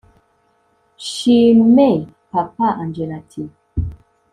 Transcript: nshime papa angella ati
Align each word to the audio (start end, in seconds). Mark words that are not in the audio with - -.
nshime 0.99 1.89
papa 2.31 2.67
angella 2.81 3.13
ati 3.21 3.41